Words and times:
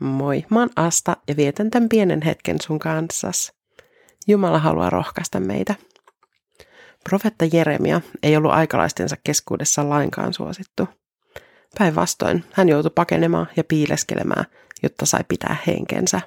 Moi, 0.00 0.44
mä 0.50 0.60
oon 0.60 0.70
Asta 0.76 1.16
ja 1.28 1.36
vietän 1.36 1.70
tämän 1.70 1.88
pienen 1.88 2.22
hetken 2.22 2.56
sun 2.62 2.78
kanssas. 2.78 3.52
Jumala 4.28 4.58
haluaa 4.58 4.90
rohkaista 4.90 5.40
meitä. 5.40 5.74
Profetta 7.04 7.44
Jeremia 7.52 8.00
ei 8.22 8.36
ollut 8.36 8.52
aikalaistensa 8.52 9.16
keskuudessa 9.24 9.88
lainkaan 9.88 10.34
suosittu. 10.34 10.88
Päinvastoin 11.78 12.44
hän 12.52 12.68
joutui 12.68 12.92
pakenemaan 12.94 13.46
ja 13.56 13.64
piileskelemään, 13.64 14.44
jotta 14.82 15.06
sai 15.06 15.24
pitää 15.28 15.56
henkensä. 15.66 16.20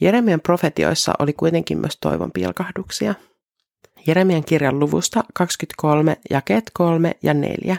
Jeremian 0.00 0.40
profetioissa 0.40 1.12
oli 1.18 1.32
kuitenkin 1.32 1.78
myös 1.78 1.98
toivon 2.00 2.32
pilkahduksia. 2.32 3.14
Jeremian 4.06 4.44
kirjan 4.44 4.78
luvusta 4.78 5.24
23, 5.34 6.16
jakeet 6.30 6.64
3 6.74 7.14
ja 7.22 7.34
4. 7.34 7.76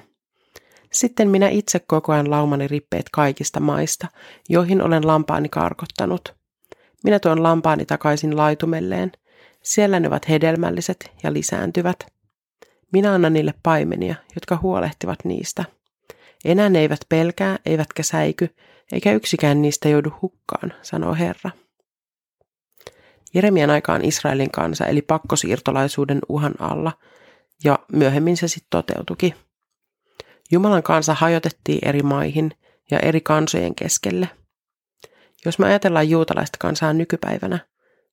Sitten 0.91 1.29
minä 1.29 1.49
itse 1.49 1.79
kokoan 1.79 2.29
laumani 2.29 2.67
rippeet 2.67 3.05
kaikista 3.11 3.59
maista, 3.59 4.07
joihin 4.49 4.81
olen 4.81 5.07
lampaani 5.07 5.49
karkottanut. 5.49 6.35
Minä 7.03 7.19
tuon 7.19 7.43
lampaani 7.43 7.85
takaisin 7.85 8.37
laitumelleen. 8.37 9.11
Siellä 9.63 9.99
ne 9.99 10.07
ovat 10.07 10.29
hedelmälliset 10.29 11.11
ja 11.23 11.33
lisääntyvät. 11.33 12.05
Minä 12.93 13.13
annan 13.13 13.33
niille 13.33 13.53
paimenia, 13.63 14.15
jotka 14.35 14.59
huolehtivat 14.61 15.19
niistä. 15.23 15.65
Enää 16.45 16.69
ne 16.69 16.79
eivät 16.79 16.99
pelkää, 17.09 17.59
eivätkä 17.65 18.03
säiky, 18.03 18.55
eikä 18.91 19.11
yksikään 19.11 19.61
niistä 19.61 19.89
joudu 19.89 20.13
hukkaan, 20.21 20.73
sanoo 20.81 21.13
Herra. 21.13 21.51
Jeremian 23.33 23.69
aikaan 23.69 24.05
Israelin 24.05 24.51
kansa 24.51 24.85
eli 24.85 25.01
pakkosiirtolaisuuden 25.01 26.19
uhan 26.29 26.53
alla, 26.59 26.91
ja 27.63 27.79
myöhemmin 27.91 28.37
se 28.37 28.47
sitten 28.47 28.69
toteutuki. 28.69 29.35
Jumalan 30.51 30.83
kansa 30.83 31.13
hajotettiin 31.13 31.87
eri 31.87 32.03
maihin 32.03 32.51
ja 32.91 32.99
eri 32.99 33.21
kansojen 33.21 33.75
keskelle. 33.75 34.29
Jos 35.45 35.59
me 35.59 35.65
ajatellaan 35.65 36.09
juutalaista 36.09 36.57
kansaa 36.59 36.93
nykypäivänä, 36.93 37.59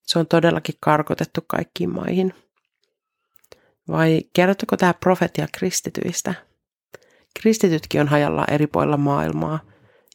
se 0.02 0.18
on 0.18 0.26
todellakin 0.26 0.74
karkotettu 0.80 1.40
kaikkiin 1.46 1.90
maihin. 1.90 2.34
Vai 3.88 4.22
kertoko 4.32 4.76
tämä 4.76 4.94
profetia 4.94 5.48
kristityistä? 5.52 6.34
Kristitytkin 7.40 8.00
on 8.00 8.08
hajallaan 8.08 8.54
eri 8.54 8.66
puolilla 8.66 8.96
maailmaa, 8.96 9.60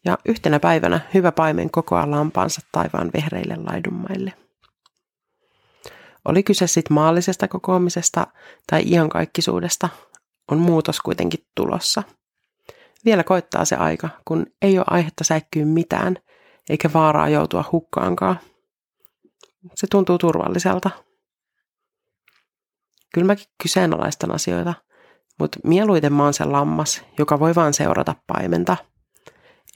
ja 0.05 0.17
yhtenä 0.25 0.59
päivänä 0.59 0.99
hyvä 1.13 1.31
paimen 1.31 1.69
kokoaa 1.69 2.11
lampaansa 2.11 2.61
taivaan 2.71 3.11
vehreille 3.13 3.55
laidunmaille. 3.55 4.33
Oli 6.25 6.43
kyse 6.43 6.67
sitten 6.67 6.95
maallisesta 6.95 7.47
kokoamisesta 7.47 8.27
tai 8.69 8.83
iankaikkisuudesta, 8.85 9.89
on 10.52 10.58
muutos 10.58 10.99
kuitenkin 10.99 11.45
tulossa. 11.55 12.03
Vielä 13.05 13.23
koittaa 13.23 13.66
se 13.66 13.75
aika, 13.75 14.09
kun 14.25 14.45
ei 14.61 14.77
ole 14.77 14.86
aihetta 14.89 15.23
säikkyä 15.23 15.66
mitään, 15.66 16.17
eikä 16.69 16.89
vaaraa 16.94 17.30
joutua 17.30 17.66
hukkaankaan. 17.72 18.39
Se 19.75 19.88
tuntuu 19.88 20.17
turvalliselta. 20.17 20.89
Kyllä 23.14 23.27
mäkin 23.27 23.45
kyseenalaistan 23.64 24.31
asioita, 24.31 24.73
mutta 25.39 25.59
mieluiten 25.64 26.14
mä 26.14 26.23
oon 26.23 26.33
se 26.33 26.45
lammas, 26.45 27.03
joka 27.19 27.39
voi 27.39 27.55
vaan 27.55 27.73
seurata 27.73 28.16
paimenta. 28.27 28.77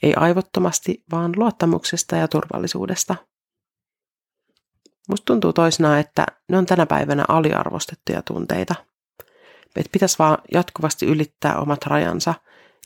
Ei 0.02 0.14
aivottomasti, 0.14 1.04
vaan 1.12 1.32
luottamuksesta 1.36 2.16
ja 2.16 2.28
turvallisuudesta. 2.28 3.16
Musta 5.08 5.24
tuntuu 5.24 5.52
toisinaan, 5.52 5.98
että 5.98 6.26
ne 6.48 6.58
on 6.58 6.66
tänä 6.66 6.86
päivänä 6.86 7.24
aliarvostettuja 7.28 8.22
tunteita– 8.22 8.74
että 9.80 9.92
pitäisi 9.92 10.18
vaan 10.18 10.38
jatkuvasti 10.52 11.06
ylittää 11.06 11.58
omat 11.58 11.86
rajansa, 11.86 12.34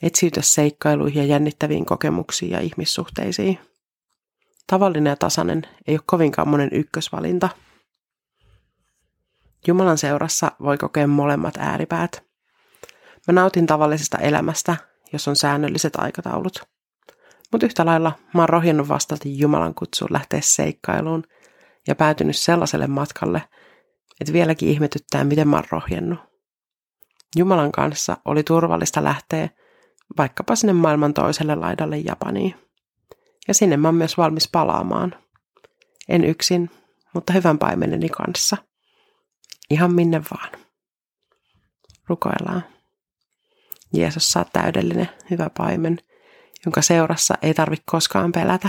etsiytyä 0.02 0.42
seikkailuihin 0.42 1.22
ja 1.22 1.28
jännittäviin 1.28 1.84
kokemuksiin 1.84 2.50
ja 2.50 2.60
ihmissuhteisiin. 2.60 3.58
Tavallinen 4.66 5.10
ja 5.10 5.16
tasainen 5.16 5.62
ei 5.86 5.94
ole 5.94 6.00
kovinkaan 6.06 6.48
monen 6.48 6.68
ykkösvalinta. 6.72 7.48
Jumalan 9.66 9.98
seurassa 9.98 10.52
voi 10.62 10.78
kokea 10.78 11.06
molemmat 11.06 11.54
ääripäät. 11.58 12.22
Mä 13.28 13.32
nautin 13.32 13.66
tavallisesta 13.66 14.18
elämästä, 14.18 14.76
jos 15.12 15.28
on 15.28 15.36
säännölliset 15.36 15.96
aikataulut. 15.96 16.62
Mutta 17.52 17.66
yhtä 17.66 17.86
lailla 17.86 18.12
mä 18.34 18.42
oon 18.42 18.48
rohjennut 18.48 18.88
vastata 18.88 19.24
Jumalan 19.28 19.74
kutsuun 19.74 20.12
lähteä 20.12 20.40
seikkailuun 20.42 21.24
ja 21.88 21.94
päätynyt 21.94 22.36
sellaiselle 22.36 22.86
matkalle, 22.86 23.42
että 24.20 24.32
vieläkin 24.32 24.68
ihmetyttää, 24.68 25.24
miten 25.24 25.48
mä 25.48 25.56
oon 25.56 25.64
rohjennut. 25.70 26.31
Jumalan 27.36 27.72
kanssa 27.72 28.16
oli 28.24 28.42
turvallista 28.42 29.04
lähteä 29.04 29.48
vaikkapa 30.18 30.56
sinne 30.56 30.72
maailman 30.72 31.14
toiselle 31.14 31.54
laidalle 31.54 31.98
Japaniin. 31.98 32.54
Ja 33.48 33.54
sinne 33.54 33.76
mä 33.76 33.88
oon 33.88 33.94
myös 33.94 34.16
valmis 34.16 34.48
palaamaan. 34.48 35.14
En 36.08 36.24
yksin, 36.24 36.70
mutta 37.14 37.32
hyvän 37.32 37.58
paimeneni 37.58 38.08
kanssa. 38.08 38.56
Ihan 39.70 39.94
minne 39.94 40.22
vaan. 40.30 40.50
Rukoillaan. 42.08 42.64
Jeesus 43.92 44.32
saa 44.32 44.44
täydellinen, 44.52 45.08
hyvä 45.30 45.50
paimen, 45.56 45.98
jonka 46.66 46.82
seurassa 46.82 47.34
ei 47.42 47.54
tarvitse 47.54 47.84
koskaan 47.86 48.32
pelätä. 48.32 48.68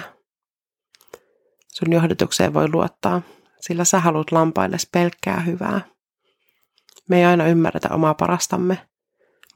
Sun 1.67 1.93
johdatukseen 1.93 2.53
voi 2.53 2.71
luottaa, 2.71 3.21
sillä 3.59 3.83
sä 3.83 3.99
haluat 3.99 4.31
lampaille 4.31 4.77
pelkkää 4.91 5.39
hyvää. 5.39 5.81
Me 7.09 7.17
ei 7.17 7.25
aina 7.25 7.47
ymmärretä 7.47 7.89
omaa 7.91 8.13
parastamme, 8.13 8.87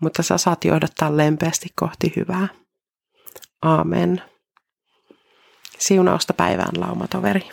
mutta 0.01 0.23
sä 0.23 0.37
saat 0.37 0.65
johdattaa 0.65 1.17
lempeästi 1.17 1.67
kohti 1.75 2.13
hyvää. 2.15 2.47
Aamen. 3.61 4.21
Siunausta 5.79 6.33
päivään 6.33 6.71
laumatoveri. 6.77 7.49